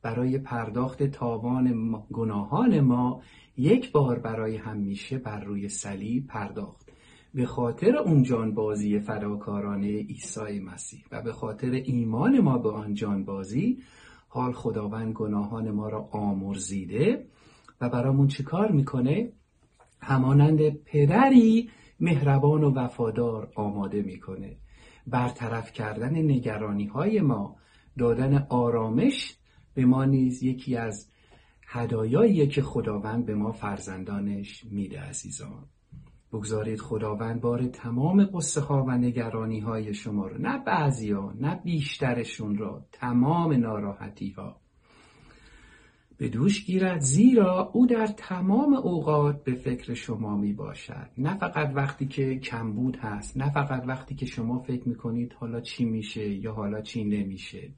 برای 0.02 0.38
پرداخت 0.38 1.02
تاوان 1.02 1.94
گناهان 2.12 2.80
ما 2.80 3.22
یک 3.56 3.92
بار 3.92 4.18
برای 4.18 4.56
همیشه 4.56 5.18
بر 5.18 5.40
روی 5.40 5.68
صلیب 5.68 6.26
پرداخت. 6.26 6.88
به 7.34 7.46
خاطر 7.46 7.96
اون 7.96 8.22
جانبازی 8.22 9.00
فداکارانه 9.00 9.86
عیسی 9.86 10.60
مسیح 10.60 11.04
و 11.12 11.22
به 11.22 11.32
خاطر 11.32 11.70
ایمان 11.70 12.40
ما 12.40 12.58
به 12.58 12.70
آن 12.70 12.94
جانبازی 12.94 13.82
حال 14.28 14.52
خداوند 14.52 15.12
گناهان 15.12 15.70
ما 15.70 15.88
را 15.88 16.08
آمرزیده 16.12 17.26
و 17.80 17.88
برامون 17.88 18.28
چیکار 18.28 18.72
می‌کنه؟ 18.72 19.32
همانند 20.00 20.70
پدری 20.70 21.70
مهربان 22.00 22.64
و 22.64 22.74
وفادار 22.74 23.52
آماده 23.54 24.02
می‌کنه. 24.02 24.56
برطرف 25.06 25.72
کردن 25.72 26.16
نگرانی 26.16 26.86
های 26.86 27.20
ما 27.20 27.56
دادن 27.98 28.46
آرامش 28.48 29.37
به 29.78 29.84
ما 29.84 30.04
نیز 30.04 30.42
یکی 30.42 30.76
از 30.76 31.10
هدایاییه 31.66 32.46
که 32.46 32.62
خداوند 32.62 33.26
به 33.26 33.34
ما 33.34 33.52
فرزندانش 33.52 34.64
میده 34.64 35.00
عزیزان. 35.00 35.64
بگذارید 36.32 36.80
خداوند 36.80 37.40
بار 37.40 37.66
تمام 37.66 38.24
قصه 38.24 38.60
ها 38.60 38.84
و 38.84 38.90
نگرانی 38.90 39.60
های 39.60 39.94
شما 39.94 40.26
رو 40.26 40.38
نه 40.38 40.64
بعضی 40.64 41.12
ها 41.12 41.34
نه 41.40 41.60
بیشترشون 41.64 42.58
را 42.58 42.86
تمام 42.92 43.52
ناراحتی 43.52 44.30
ها 44.30 44.60
به 46.16 46.28
دوش 46.28 46.64
گیرد. 46.64 47.00
زیرا 47.00 47.70
او 47.72 47.86
در 47.86 48.06
تمام 48.06 48.74
اوقات 48.74 49.44
به 49.44 49.54
فکر 49.54 49.94
شما 49.94 50.36
می 50.36 50.52
باشد. 50.52 51.10
نه 51.18 51.38
فقط 51.38 51.72
وقتی 51.74 52.06
که 52.06 52.38
کمبود 52.38 52.96
هست 52.96 53.36
نه 53.36 53.50
فقط 53.50 53.84
وقتی 53.86 54.14
که 54.14 54.26
شما 54.26 54.58
فکر 54.58 54.88
می 54.88 54.94
کنید 54.94 55.32
حالا 55.32 55.60
چی 55.60 55.84
میشه 55.84 56.28
یا 56.28 56.52
حالا 56.52 56.80
چی 56.80 57.04
نمیشه. 57.04 57.72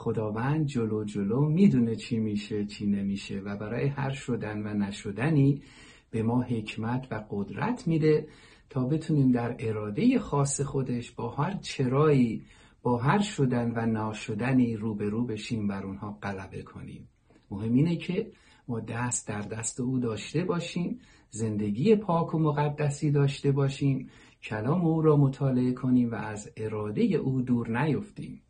خداوند 0.00 0.66
جلو 0.66 1.04
جلو 1.04 1.40
می‌دونه 1.40 1.96
چی 1.96 2.18
میشه 2.18 2.64
چی 2.66 2.86
نمیشه 2.86 3.40
و 3.40 3.56
برای 3.56 3.86
هر 3.86 4.10
شدن 4.10 4.66
و 4.66 4.74
نشدنی 4.74 5.62
به 6.10 6.22
ما 6.22 6.42
حکمت 6.42 7.08
و 7.10 7.24
قدرت 7.30 7.88
میده 7.88 8.28
تا 8.70 8.84
بتونیم 8.84 9.32
در 9.32 9.56
اراده 9.58 10.18
خاص 10.18 10.60
خودش 10.60 11.10
با 11.10 11.30
هر 11.30 11.52
چرایی 11.52 12.42
با 12.82 12.98
هر 12.98 13.18
شدن 13.18 13.72
و 13.76 13.86
ناشدنی 13.86 14.76
روبرو 14.76 15.24
بشیم 15.24 15.68
بر 15.68 15.82
اونها 15.82 16.18
غلبه 16.22 16.62
کنیم. 16.62 17.08
مهم 17.50 17.74
اینه 17.74 17.96
که 17.96 18.32
ما 18.68 18.80
دست 18.80 19.28
در 19.28 19.42
دست 19.42 19.80
او 19.80 19.98
داشته 19.98 20.44
باشیم 20.44 21.00
زندگی 21.30 21.96
پاک 21.96 22.34
و 22.34 22.38
مقدسی 22.38 23.10
داشته 23.10 23.52
باشیم 23.52 24.10
کلام 24.42 24.84
او 24.86 25.02
را 25.02 25.16
مطالعه 25.16 25.72
کنیم 25.72 26.10
و 26.10 26.14
از 26.14 26.50
اراده 26.56 27.02
او 27.02 27.42
دور 27.42 27.82
نیفتیم. 27.82 28.42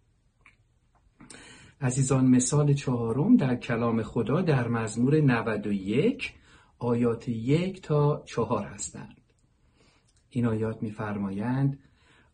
عزیزان 1.82 2.26
مثال 2.26 2.72
چهارم 2.72 3.36
در 3.36 3.56
کلام 3.56 4.02
خدا 4.02 4.40
در 4.40 4.68
مزمور 4.68 5.20
91 5.20 6.34
آیات 6.78 7.28
یک 7.28 7.82
تا 7.82 8.22
چهار 8.26 8.64
هستند. 8.64 9.20
این 10.30 10.46
آیات 10.46 10.82
میفرمایند 10.82 11.78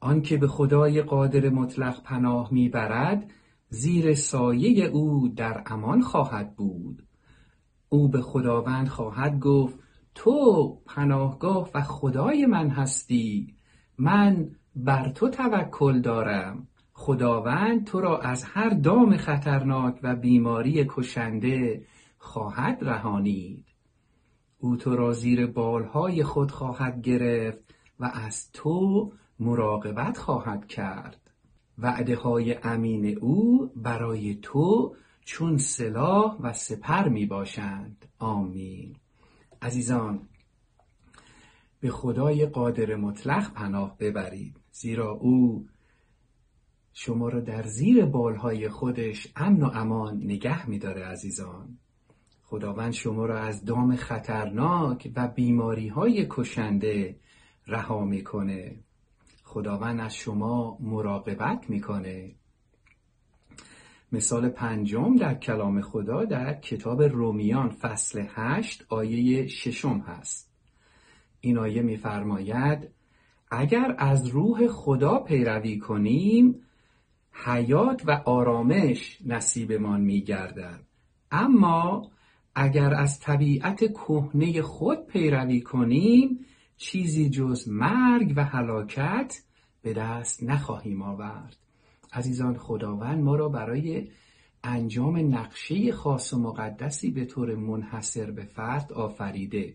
آنکه 0.01 0.37
به 0.37 0.49
خدای 0.49 1.03
قادر 1.03 1.49
مطلق 1.49 2.03
پناه 2.03 2.49
می‌برد 2.53 3.31
زیر 3.69 4.15
سایه 4.15 4.85
او 4.85 5.29
در 5.29 5.63
امان 5.67 6.03
خواهد 6.03 6.57
بود. 6.57 7.03
او 7.89 8.09
به 8.09 8.23
خداوند 8.23 8.89
خواهد 8.89 9.39
گفت 9.39 9.79
تو 10.15 10.79
پناهگاه 10.87 11.71
و 11.75 11.83
خدای 11.83 12.47
من 12.47 12.69
هستی 12.69 13.55
من 13.99 14.51
بر 14.77 15.09
تو 15.09 15.29
توکل 15.29 16.01
دارم. 16.01 16.69
خداوند 16.99 17.85
تو 17.85 18.01
را 18.01 18.19
از 18.19 18.45
هر 18.45 18.69
دام 18.69 19.17
خطرناک 19.17 19.99
و 20.03 20.17
بیماری 20.17 20.87
کشنده 20.89 21.85
خواهد 22.19 22.79
رهانید. 22.81 23.65
او 24.59 24.77
تو 24.77 24.97
را 24.97 25.13
زیر 25.13 25.47
بالهای 25.47 26.25
خود 26.25 26.51
خواهد 26.51 27.03
گرفت 27.03 27.75
و 28.01 28.11
از 28.15 28.53
تو 28.53 29.13
مراقبت 29.41 30.19
خواهد 30.19 30.67
کرد. 30.67 31.31
وعده 31.79 32.17
های 32.17 32.55
امین 32.63 33.19
او 33.19 33.71
برای 33.77 34.35
تو 34.43 34.97
چون 35.25 35.59
سلاح 35.59 36.37
و 36.41 36.53
سپر 36.53 37.09
می 37.09 37.27
باشند. 37.27 38.07
آمین. 38.19 38.97
عزیزان 39.63 40.29
به 41.81 41.91
خدای 41.91 42.47
قادر 42.47 42.95
مطلق 42.95 43.53
پناه 43.53 43.97
ببرید. 43.99 44.57
زیرا 44.73 45.11
او 45.11 45.67
شما 46.99 47.29
را 47.29 47.41
در 47.41 47.63
زیر 47.63 48.05
بالهای 48.05 48.69
خودش 48.69 49.29
امن 49.37 49.63
و 49.63 49.71
امان 49.75 50.17
نگه 50.23 50.69
میداره 50.69 51.05
عزیزان. 51.05 51.79
خداوند 52.45 52.93
شما 52.93 53.27
را 53.27 53.39
از 53.39 53.65
دام 53.65 53.97
خطرناک 53.97 55.13
و 55.17 55.29
بیماری 55.29 55.89
های 55.89 56.27
کشنده 56.31 57.17
رها 57.67 58.05
می‌کنه. 58.05 58.77
خداوند 59.45 60.01
از 60.01 60.15
شما 60.15 60.79
مراقبت 60.81 61.71
می‌کنه. 61.71 62.35
مثال 64.13 64.49
پنجم 64.49 65.17
در 65.17 65.35
کلام 65.35 65.81
خدا 65.81 66.25
در 66.25 66.55
کتاب 66.55 67.03
رومیان 67.03 67.69
فصل 67.69 68.25
هشت 68.35 68.87
آیه 68.89 69.47
ششم 69.47 69.99
هست. 69.99 70.51
این 71.41 71.59
آیه 71.59 71.83
میفرماید 71.83 72.89
اگر 73.51 73.95
از 73.99 74.27
روح 74.27 74.67
خدا 74.69 75.19
پیروی 75.19 75.79
کنیم 75.79 76.63
حیات 77.45 78.03
و 78.07 78.11
آرامش 78.25 79.19
نصیبمان 79.27 80.01
میگردد. 80.01 80.81
اما 81.31 82.11
اگر 82.55 82.95
از 82.95 83.21
طبیعت 83.21 83.93
کهنه 83.93 84.63
خود 84.63 85.07
پیروی 85.07 85.61
کنیم 85.61 86.45
چیزی 86.77 87.31
جز 87.31 87.69
مرگ 87.69 88.33
و 88.37 88.45
هلاکت 88.45 89.43
به 89.83 89.93
دست 89.93 90.43
نخواهیم 90.43 91.03
آورد. 91.03 91.57
عزیزان 92.13 92.57
خداوند 92.57 93.25
ما 93.25 93.37
را 93.37 93.49
برای 93.49 94.09
انجام 94.65 95.35
نقشه 95.35 95.93
خاص 95.93 96.33
و 96.33 96.39
مقدسی 96.39 97.11
به 97.11 97.25
طور 97.25 97.55
منحصر 97.55 98.31
به 98.31 98.45
فرد 98.45 98.93
آفریده. 98.93 99.75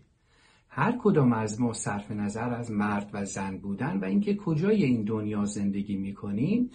هر 0.68 0.98
کدام 1.02 1.32
از 1.32 1.60
ما 1.60 1.72
صرف 1.72 2.10
نظر 2.10 2.54
از 2.54 2.70
مرد 2.70 3.10
و 3.12 3.24
زن 3.24 3.56
بودن 3.56 3.96
و 3.96 4.04
اینکه 4.04 4.36
کجای 4.36 4.84
این 4.84 5.04
دنیا 5.04 5.44
زندگی 5.44 5.96
می‌کنیم 5.96 6.70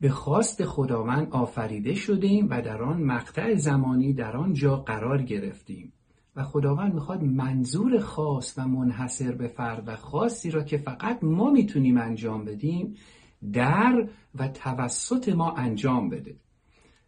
به 0.00 0.08
خواست 0.08 0.64
خداوند 0.64 1.30
آفریده 1.30 1.94
شدیم 1.94 2.46
و 2.50 2.62
در 2.62 2.82
آن 2.82 3.02
مقطع 3.02 3.54
زمانی 3.54 4.12
در 4.12 4.36
آن 4.36 4.52
جا 4.52 4.76
قرار 4.76 5.22
گرفتیم. 5.22 5.92
و 6.36 6.42
خداوند 6.42 6.94
می‌خواد 6.94 7.22
منظور 7.22 7.98
خاص 7.98 8.58
و 8.58 8.68
منحصر 8.68 9.32
به 9.32 9.48
فرد 9.48 9.88
و 9.88 9.96
خاصی 9.96 10.50
را 10.50 10.62
که 10.62 10.76
فقط 10.78 11.24
ما 11.24 11.50
می‌تونیم 11.50 11.98
انجام 11.98 12.44
بدیم 12.44 12.94
در 13.52 14.08
و 14.34 14.48
توسط 14.48 15.28
ما 15.28 15.52
انجام 15.52 16.08
بده. 16.08 16.36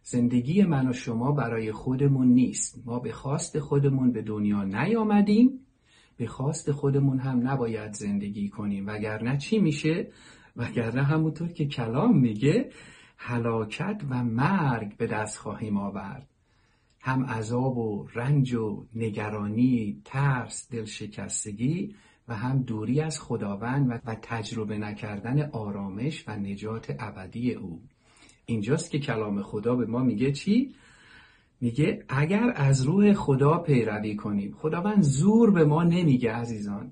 زندگی 0.03 0.63
من 0.63 0.89
و 0.89 0.93
شما 0.93 1.31
برای 1.31 1.71
خودمون 1.71 2.27
نیست. 2.27 2.83
ما 2.85 2.99
به 2.99 3.11
خواست 3.11 3.59
خودمون 3.59 4.11
به 4.11 4.21
دنیا 4.21 4.63
نیامدیم. 4.63 5.59
به 6.17 6.27
خواست 6.27 6.71
خودمون 6.71 7.19
هم 7.19 7.47
نباید 7.47 7.93
زندگی 7.93 8.49
کنیم. 8.49 8.87
وگرنه 8.87 9.37
چی 9.37 9.59
میشه؟ 9.59 10.07
وگرنه 10.55 11.03
همونطور 11.03 11.47
که 11.47 11.65
کلام 11.65 12.17
میگه 12.17 12.69
هلاکت 13.17 14.01
و 14.09 14.23
مرگ 14.23 14.97
به 14.97 15.07
دست 15.07 15.37
خواهیم 15.37 15.77
آورد. 15.77 16.27
هم 17.01 17.25
عذاب 17.25 17.77
و 17.77 18.07
رنج 18.13 18.53
و 18.53 18.85
نگرانی 18.95 20.01
ترس 20.05 20.71
دلشکستگی 20.71 21.95
و 22.27 22.35
هم 22.35 22.63
دوری 22.63 23.01
از 23.01 23.21
خداوند 23.21 24.01
و 24.05 24.15
تجربه 24.21 24.77
نکردن 24.77 25.49
آرامش 25.49 26.23
و 26.27 26.35
نجات 26.35 26.95
ابدی 26.99 27.53
او. 27.53 27.81
اینجاست 28.45 28.91
که 28.91 28.99
کلام 28.99 29.41
خدا 29.41 29.75
به 29.75 29.85
ما 29.85 29.99
میگه 30.03 30.31
چی؟ 30.31 30.75
میگه 31.61 32.05
اگر 32.09 32.53
از 32.55 32.83
روح 32.83 33.13
خدا 33.13 33.57
پیروی 33.57 34.15
کنیم 34.15 34.55
خداوند 34.57 35.01
زور 35.01 35.51
به 35.51 35.65
ما 35.65 35.83
نمیگه 35.83 36.31
عزیزان. 36.31 36.91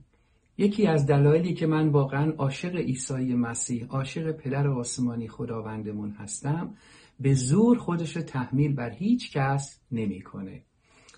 یکی 0.62 0.88
از 0.88 1.06
دلایلی 1.06 1.54
که 1.54 1.68
من 1.68 1.90
واقعا 1.90 2.32
عاشق 2.32 2.76
عیسی 2.76 3.36
مسیح 3.36 3.86
عاشق 3.86 4.32
پدر 4.32 4.68
آسمانی 4.68 5.28
خداوندمون 5.28 6.12
هستم 6.12 6.74
به 7.20 7.34
زور 7.34 7.78
خودش 7.78 8.16
رو 8.16 8.22
تحمیل 8.22 8.76
بر 8.76 8.90
هیچ 8.90 9.32
کس 9.32 9.80
نمی‌کنه. 9.92 10.62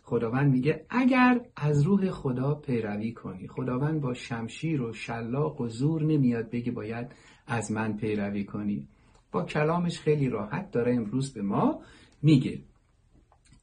خداوند 0.03 0.51
میگه 0.51 0.85
اگر 0.89 1.41
از 1.55 1.81
روح 1.81 2.09
خدا 2.09 2.55
پیروی 2.55 3.11
کنی 3.11 3.47
خداوند 3.47 4.01
با 4.01 4.13
شمشیر 4.13 4.81
و 4.81 4.93
شلاق 4.93 5.61
و 5.61 5.67
زور 5.67 6.03
نمیاد 6.03 6.49
بگه 6.49 6.71
باید 6.71 7.07
از 7.47 7.71
من 7.71 7.97
پیروی 7.97 8.43
کنی. 8.43 8.87
با 9.31 9.43
کلامش 9.43 9.99
خیلی 9.99 10.29
راحت 10.29 10.71
داره 10.71 10.95
امروز 10.95 11.33
به 11.33 11.41
ما 11.41 11.79
میگه. 12.21 12.59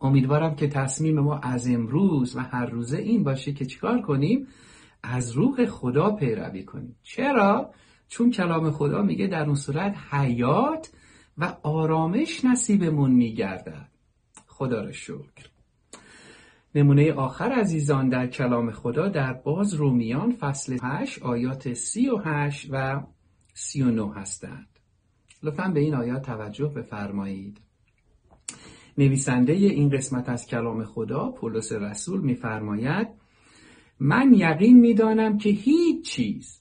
امیدوارم 0.01 0.55
که 0.55 0.69
تصمیم 0.69 1.21
ما 1.21 1.38
از 1.38 1.69
امروز 1.69 2.37
و 2.37 2.40
هر 2.40 2.66
روزه 2.66 2.99
این 2.99 3.25
باشه 3.25 3.53
که 3.53 3.66
چیکار 3.66 4.01
کنیم؟ 4.01 4.47
از 5.03 5.31
روح 5.31 5.67
خدا 5.67 6.11
پیروی 6.11 6.65
کنیم. 6.65 6.97
چرا؟ 7.03 7.71
چون 8.09 8.31
کلام 8.31 8.71
خدا 8.71 9.03
میگه 9.03 9.27
در 9.27 9.47
اون 9.47 9.55
صورت 9.55 9.97
حیات 10.11 10.91
و 11.39 11.57
آرامش 11.63 12.45
نصیبمون 12.45 13.11
میگردد. 13.11 13.89
خدا 14.47 14.85
رو 14.85 14.93
شکر. 14.93 15.51
نمونه 16.75 17.13
آخر 17.13 17.53
عزیزان 17.53 18.09
در 18.09 18.27
کلام 18.27 18.71
خدا 18.71 19.09
در 19.09 19.33
باز 19.33 19.75
رومیان 19.75 20.33
فصل 20.33 20.79
8 20.83 21.23
آیات 21.23 21.73
38 21.73 22.69
و 22.71 23.03
39 23.55 24.15
هستند. 24.15 24.67
لطفا 25.43 25.69
به 25.69 25.81
این 25.81 25.95
آیات 25.95 26.23
توجه 26.23 26.69
بفرمایید. 26.69 27.61
نویسنده 28.99 29.53
این 29.53 29.91
قسمت 29.91 30.29
از 30.29 30.47
کلام 30.47 30.85
خدا 30.85 31.31
پولس 31.31 31.73
رسول 31.73 32.21
میفرماید 32.21 33.09
من 34.01 34.35
یقین 34.35 34.81
می‌دانم 34.81 35.39
که 35.39 35.51
هیچ 35.51 36.05
چیز 36.05 36.61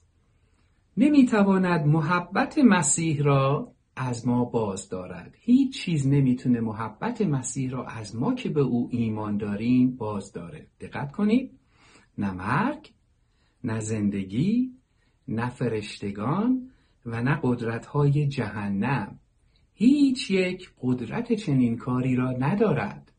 نمی‌تواند 0.96 1.86
محبت 1.86 2.58
مسیح 2.58 3.22
را 3.22 3.72
از 3.96 4.28
ما 4.28 4.44
باز 4.44 4.88
دارد. 4.88 5.34
هیچ 5.40 5.82
چیز 5.82 6.06
نمی‌تونه 6.06 6.60
محبت 6.60 7.22
مسیح 7.22 7.70
را 7.70 7.84
از 7.86 8.16
ما 8.16 8.34
که 8.34 8.48
به 8.48 8.60
او 8.60 8.88
ایمان 8.92 9.36
داریم 9.36 9.96
باز 9.96 10.32
داره. 10.32 10.66
دقت 10.80 11.12
کنید. 11.12 11.50
نه 12.18 12.30
مرگ 12.30 12.90
نه 13.64 13.80
زندگی 13.80 14.70
نه 15.28 15.48
فرشتگان 15.48 16.70
و 17.06 17.22
نه 17.22 17.40
قدرت 17.42 17.86
های 17.86 18.26
جهنم. 18.26 19.18
هیچ 19.74 20.30
یک 20.30 20.70
قدرت 20.82 21.32
چنین 21.32 21.76
کاری 21.76 22.16
را 22.16 22.30
ندارد. 22.30 23.12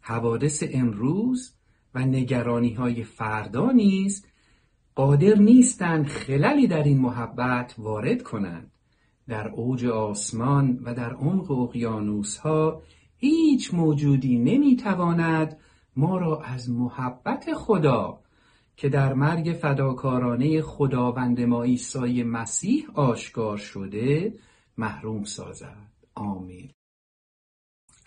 حوادث 0.00 0.64
امروز 0.72 1.57
و 1.94 1.98
نگرانی 1.98 2.72
های 2.72 3.04
فردا 3.04 3.70
نیز 3.70 4.26
قادر 4.94 5.34
نیستند 5.34 6.06
خللی 6.06 6.66
در 6.66 6.82
این 6.82 6.98
محبت 6.98 7.74
وارد 7.78 8.22
کنند. 8.22 8.70
در 9.28 9.48
اوج 9.48 9.86
آسمان 9.86 10.80
و 10.84 10.94
در 10.94 11.12
عمق 11.12 11.50
اقیانوس 11.50 12.38
ها 12.38 12.82
هیچ 13.16 13.74
موجودی 13.74 14.38
نمی‌تواند 14.38 15.56
ما 15.96 16.18
را 16.18 16.42
از 16.42 16.70
محبت 16.70 17.54
خدا 17.54 18.20
که 18.76 18.88
در 18.88 19.14
مرگ 19.14 19.58
فداکارانه 19.62 20.62
خداوند 20.62 21.40
ما 21.40 21.62
عیسی 21.62 22.22
مسیح 22.22 22.86
آشکار 22.94 23.56
شده 23.56 24.34
محروم 24.76 25.24
سازد. 25.24 25.88
آمین. 26.14 26.70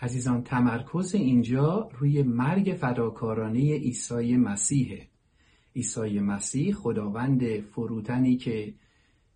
عزیزان 0.02 0.44
تمرکز 0.44 1.16
اینجا 1.16 1.90
روی 2.00 2.24
مرگ 2.24 2.78
فداکارانه 2.82 3.60
عیسی 3.60 4.38
مسیحه. 4.38 5.08
عیسی 5.76 6.20
مسیح 6.20 6.74
خداوند 6.74 7.60
فروتنی 7.60 8.38
که 8.38 8.74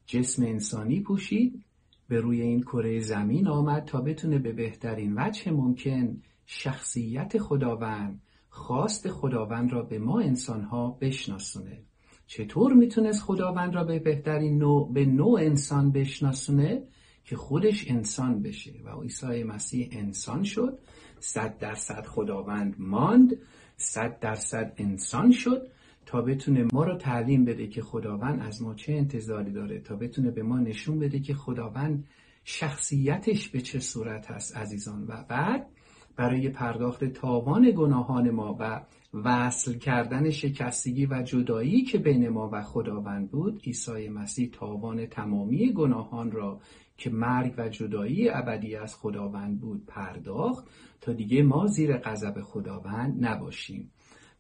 جسم 0.05 0.43
انسانی 0.43 0.99
پوشید 0.99 1.65
به 2.07 2.19
روی 2.19 2.41
این 2.41 2.61
کره 2.61 2.99
زمین 2.99 3.47
آمد 3.47 3.85
تا 3.85 4.01
بتونه 4.01 4.39
به 4.39 4.51
بهترین 4.51 5.13
وجه 5.17 5.51
ممکن 5.51 6.21
شخصیت 6.45 7.37
خداوند 7.37 8.21
خواست 8.49 9.09
خداوند 9.09 9.73
را 9.73 9.81
به 9.81 9.99
ما 9.99 10.19
انسانها 10.19 10.97
بشناسونه. 11.01 11.83
چطور 12.27 12.73
می‌تونست 12.73 13.23
خداوند 13.23 13.75
را 13.75 13.83
به 13.83 13.99
بهترین 13.99 14.57
نوع 14.57 14.93
به 14.93 15.05
نوع 15.05 15.39
انسان 15.39 15.91
بشناسونه؟ 15.91 16.83
که 17.25 17.35
خودش 17.35 17.91
انسان 17.91 18.41
بشه. 18.41 18.73
و 18.85 19.01
عیسی 19.01 19.43
مسیح 19.43 19.89
انسان 19.91 20.43
شد 20.43 20.79
صد 21.19 21.57
درصد 21.57 22.05
خداوند 22.05 22.75
ماند 22.79 23.37
صد 23.77 24.19
درصد 24.19 24.73
انسان 24.77 25.31
شد 25.31 25.67
تا 26.05 26.21
بتونه 26.21 26.67
ما 26.73 26.83
رو 26.83 26.97
تعلیم 26.97 27.45
بده 27.45 27.67
که 27.67 27.81
خداوند 27.81 28.41
از 28.41 28.61
ما 28.61 28.73
چه 28.73 28.93
انتظاری 28.93 29.51
داره 29.51 29.79
تا 29.79 29.95
بتونه 29.95 30.31
به 30.31 30.43
ما 30.43 30.59
نشون 30.59 30.99
بده 30.99 31.19
که 31.19 31.33
خداوند 31.33 32.07
شخصیتش 32.43 33.49
به 33.49 33.61
چه 33.61 33.79
صورت 33.79 34.31
هست 34.31 34.57
عزیزان. 34.57 35.05
و 35.07 35.23
بعد 35.29 35.67
برای 36.15 36.49
پرداخت 36.49 37.05
تاوان 37.05 37.71
گناهان 37.75 38.31
ما 38.31 38.57
و 38.59 38.81
وصل 39.13 39.77
کردن 39.77 40.29
شکستگی 40.29 41.05
و 41.05 41.21
جدایی 41.21 41.81
که 41.83 41.97
بین 41.97 42.29
ما 42.29 42.49
و 42.53 42.61
خداوند 42.61 43.31
بود 43.31 43.61
عیسی 43.65 44.09
مسیح 44.09 44.49
تاوان 44.53 45.05
تمامی 45.05 45.73
گناهان 45.73 46.31
را 46.31 46.59
که 46.97 47.09
مرگ 47.09 47.53
و 47.57 47.69
جدایی 47.69 48.29
ابدی 48.29 48.75
از 48.75 48.95
خداوند 48.95 49.59
بود 49.59 49.85
پرداخت 49.85 50.67
تا 51.01 51.13
دیگه 51.13 51.43
ما 51.43 51.67
زیر 51.67 51.97
غضب 51.97 52.41
خداوند 52.41 53.25
نباشیم. 53.25 53.91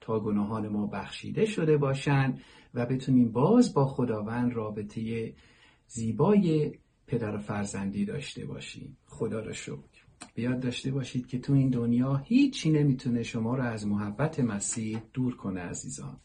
تا 0.01 0.19
گناهان 0.19 0.67
ما 0.67 0.87
بخشیده 0.87 1.45
شده 1.45 1.77
باشند 1.77 2.41
و 2.73 2.85
بتونیم 2.85 3.31
باز 3.31 3.73
با 3.73 3.85
خداوند 3.85 4.53
رابطه 4.53 5.33
زیبای 5.87 6.71
پدر 7.07 7.35
و 7.35 7.37
فرزندی 7.37 8.05
داشته 8.05 8.45
باشیم. 8.45 8.97
خدا 9.05 9.39
را 9.39 9.53
شکر. 9.53 10.05
بیاد 10.35 10.59
داشته 10.59 10.91
باشید 10.91 11.27
که 11.27 11.39
تو 11.39 11.53
این 11.53 11.69
دنیا 11.69 12.15
هیچی 12.15 12.71
نمی‌تونه 12.71 13.23
شما 13.23 13.55
را 13.55 13.63
از 13.63 13.87
محبت 13.87 14.39
مسیح 14.39 15.01
دور 15.13 15.35
کنه 15.35 15.61
عزیزان. 15.61 16.19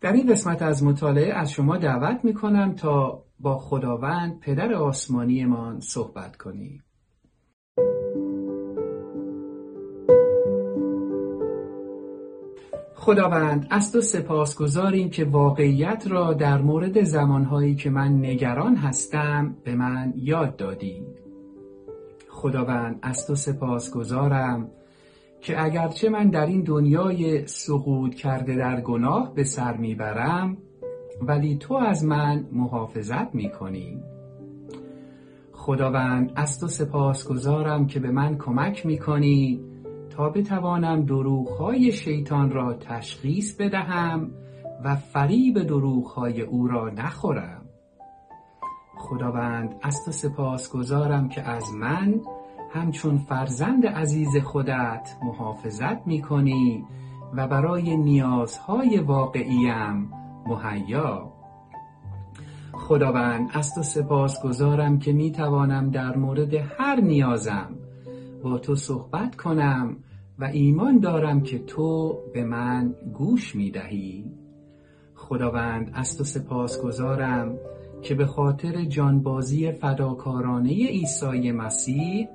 در 0.00 0.12
این 0.12 0.32
قسمت 0.32 0.62
از 0.62 0.84
مطالعه 0.84 1.32
از 1.32 1.50
شما 1.50 1.76
دعوت 1.76 2.24
می 2.24 2.34
کنم 2.34 2.74
تا 2.74 3.24
با 3.40 3.58
خداوند 3.58 4.40
پدر 4.40 4.74
آسمانیمان 4.74 5.80
صحبت 5.80 6.36
کنیم. 6.36 6.84
خداوند 12.94 13.66
از 13.70 13.92
تو 13.92 14.00
سپاس 14.00 14.56
گذاریم 14.56 15.10
که 15.10 15.24
واقعیت 15.24 16.04
را 16.08 16.32
در 16.32 16.58
مورد 16.58 17.02
زمانهایی 17.02 17.74
که 17.74 17.90
من 17.90 18.18
نگران 18.18 18.76
هستم 18.76 19.56
به 19.64 19.74
من 19.74 20.12
یاد 20.16 20.56
دادی. 20.56 21.02
خداوند 22.28 22.98
از 23.02 23.26
تو 23.26 23.34
سپاس 23.34 23.90
گذارم 23.90 24.70
که 25.40 25.64
اگرچه 25.64 26.08
من 26.08 26.30
در 26.30 26.46
این 26.46 26.62
دنیای 26.62 27.46
سقوط 27.46 28.14
کرده 28.14 28.56
در 28.56 28.80
گناه 28.80 29.34
به 29.34 29.44
سر 29.44 29.76
می‌برم 29.76 30.56
ولی 31.22 31.56
تو 31.56 31.74
از 31.74 32.04
من 32.04 32.46
محافظت 32.52 33.34
می‌کنی. 33.34 34.02
خداوند 35.52 36.32
از 36.36 36.60
تو 36.60 36.66
سپاس 36.66 37.28
گذارم 37.28 37.86
که 37.86 38.00
به 38.00 38.10
من 38.10 38.38
کمک 38.38 38.86
می‌کنی 38.86 39.60
تا 40.10 40.30
بتوانم 40.30 41.02
دروغهای 41.02 41.92
شیطان 41.92 42.50
را 42.50 42.72
تشخیص 42.72 43.56
بدهم 43.56 44.30
و 44.84 44.96
فریب 44.96 45.62
دروغهای 45.62 46.42
او 46.42 46.66
را 46.66 46.90
نخورم. 46.90 47.62
خداوند 48.98 49.74
از 49.82 50.04
تو 50.04 50.12
سپاس 50.12 50.72
گذارم 50.72 51.28
که 51.28 51.42
از 51.42 51.64
من 51.74 52.20
همچون 52.72 53.18
فرزند 53.18 53.86
عزیز 53.86 54.36
خودت 54.36 55.16
محافظت 55.22 56.06
می 56.06 56.22
کنی 56.22 56.84
و 57.34 57.48
برای 57.48 57.96
نیازهای 57.96 58.98
واقعیم 58.98 60.12
مهیا. 60.46 61.32
خداوند 62.72 63.50
از 63.52 63.74
تو 63.74 63.82
سپاس 63.82 64.42
گذارم 64.42 64.98
که 64.98 65.12
می 65.12 65.32
توانم 65.32 65.90
در 65.90 66.16
مورد 66.16 66.54
هر 66.54 67.00
نیازم 67.00 67.68
با 68.42 68.58
تو 68.58 68.74
صحبت 68.74 69.36
کنم 69.36 69.96
و 70.38 70.44
ایمان 70.44 70.98
دارم 70.98 71.40
که 71.40 71.58
تو 71.58 72.18
به 72.34 72.44
من 72.44 72.94
گوش 73.14 73.56
می 73.56 73.70
دهی 73.70 74.24
خداوند 75.14 75.90
از 75.94 76.18
تو 76.18 76.24
سپاس 76.24 76.82
گذارم 76.82 77.54
که 78.02 78.14
به 78.14 78.26
خاطر 78.26 78.84
جانبازی 78.84 79.72
فداکارانه 79.72 80.70
عیسی 80.70 81.52
مسیح 81.52 82.28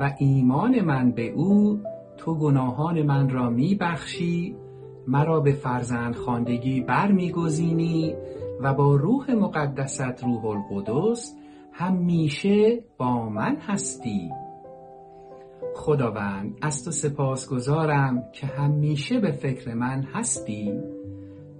و 0.00 0.14
ایمان 0.18 0.80
من 0.80 1.12
به 1.12 1.30
او 1.30 1.80
تو 2.16 2.34
گناهان 2.34 3.02
من 3.02 3.30
را 3.30 3.50
می 3.50 3.74
بخشی 3.74 4.56
مرا 5.08 5.40
به 5.40 5.52
فرزند 5.52 6.16
خواندگی 6.16 6.80
برمیگزینی 6.80 8.14
و 8.60 8.74
با 8.74 8.96
روح 8.96 9.30
مقدست 9.30 10.24
روح 10.24 10.44
القدس 10.44 11.36
همیشه 11.72 12.84
با 12.98 13.28
من 13.28 13.56
هستی. 13.56 14.30
خداوند 15.74 16.58
از 16.62 16.84
تو 16.84 16.90
سپاس 16.90 17.48
گذارم 17.48 18.24
که 18.32 18.46
همیشه 18.46 19.20
به 19.20 19.32
فکر 19.32 19.74
من 19.74 20.02
هستی. 20.02 20.72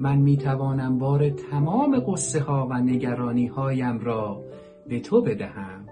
من 0.01 0.17
می 0.17 0.37
توانم 0.37 0.99
بار 0.99 1.31
تمام 1.31 2.01
قصه 2.07 2.41
ها 2.41 2.67
و 2.71 2.75
نگرانی 2.75 3.47
هایم 3.47 3.99
را 3.99 4.43
به 4.87 5.01
تو 5.01 5.23
بدهم. 5.23 5.87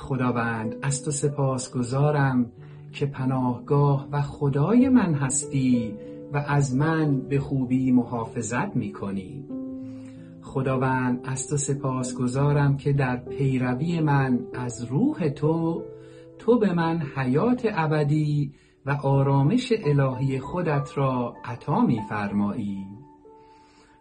خداوند 0.00 0.76
از 0.82 1.04
تو 1.04 1.10
سپاس 1.10 1.72
گذارم 1.72 2.52
که 2.92 3.06
پناهگاه 3.06 4.08
و 4.12 4.22
خدای 4.22 4.88
من 4.88 5.14
هستی 5.14 5.94
و 6.32 6.44
از 6.48 6.76
من 6.76 7.20
به 7.20 7.38
خوبی 7.38 7.92
محافظت 7.92 8.76
می 8.76 8.92
کنی 8.92 9.44
خداوند 10.42 11.20
از 11.24 11.48
تو 11.48 11.56
سپاس 11.56 12.14
گذارم 12.14 12.76
که 12.76 12.92
در 12.92 13.16
پیروی 13.16 14.00
من 14.00 14.40
از 14.54 14.84
روح 14.84 15.28
تو 15.28 15.82
تو 16.38 16.58
به 16.58 16.72
من 16.72 17.02
حیات 17.16 17.68
ابدی 17.72 18.52
و 18.86 18.90
آرامش 18.90 19.72
الهی 19.84 20.40
خودت 20.40 20.90
را 20.94 21.34
عطا 21.44 21.80
می 21.80 22.00
فرمایی 22.08 22.86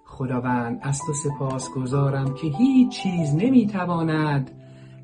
خداوند 0.06 0.80
از 0.82 1.02
تو 1.06 1.14
سپاس 1.14 1.70
گذارم 1.70 2.34
که 2.34 2.48
هیچ 2.48 2.90
چیز 2.90 3.36
نمی 3.36 3.68
تواند 3.68 4.52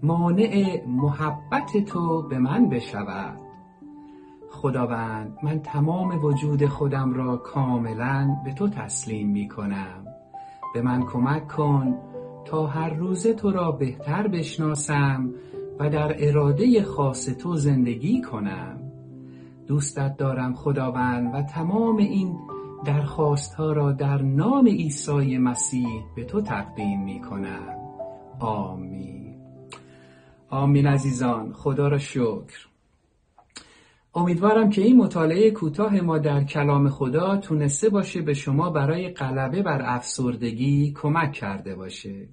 مانع 0.03 0.81
محبت 0.87 1.77
تو 1.85 2.21
به 2.21 2.39
من 2.39 2.69
بشود. 2.69 3.39
خداوند 4.51 5.37
من 5.43 5.59
تمام 5.59 6.23
وجود 6.23 6.65
خودم 6.65 7.13
را 7.13 7.37
کاملا 7.37 8.37
به 8.45 8.53
تو 8.53 8.69
تسلیم 8.69 9.29
می 9.29 9.47
کنم. 9.47 10.05
به 10.73 10.81
من 10.81 11.03
کمک 11.03 11.47
کن 11.47 11.95
تا 12.45 12.67
هر 12.67 12.89
روز 12.89 13.27
تو 13.27 13.51
را 13.51 13.71
بهتر 13.71 14.27
بشناسم 14.27 15.29
و 15.79 15.89
در 15.89 16.15
اراده 16.27 16.83
خاص 16.83 17.25
تو 17.25 17.55
زندگی 17.55 18.21
کنم. 18.21 18.77
دوستت 19.67 20.17
دارم 20.17 20.53
خداوند 20.53 21.35
و 21.35 21.41
تمام 21.41 21.97
این 21.97 22.35
درخواست 22.85 23.53
ها 23.53 23.71
را 23.71 23.91
در 23.91 24.21
نام 24.21 24.67
عیسی 24.67 25.37
مسیح 25.37 26.03
به 26.15 26.23
تو 26.23 26.41
تقدیم 26.41 27.03
می 27.03 27.21
کنم. 27.21 27.75
آمین. 28.39 29.24
آمین 30.49 30.87
عزیزان 30.87 31.53
خدا 31.53 31.87
را 31.87 31.97
شکر. 31.97 32.67
امیدوارم 34.15 34.69
که 34.69 34.81
این 34.81 34.97
مطالعه 34.97 35.51
کوتاه 35.51 36.01
ما 36.01 36.17
در 36.17 36.43
کلام 36.43 36.89
خدا 36.89 37.37
تونسته 37.37 37.89
باشه 37.89 38.21
به 38.21 38.33
شما 38.33 38.69
برای 38.69 39.09
غلبه 39.09 39.61
بر 39.61 39.81
افسردگی 39.95 40.93
کمک 41.01 41.31
کرده 41.31 41.75
باشه. 41.75 42.29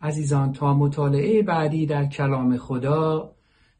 عزیزان 0.00 0.52
تا 0.52 0.74
مطالعه 0.74 1.42
بعدی 1.42 1.86
در 1.86 2.06
کلام 2.06 2.56
خدا 2.56 3.32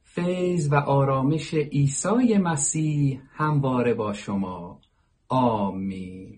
فیض 0.04 0.72
و 0.72 0.74
آرامش 0.74 1.54
عیسی 1.54 2.38
مسیح 2.38 3.20
همواره 3.32 3.94
با 3.94 4.12
شما. 4.12 4.80
آمین. 5.28 6.37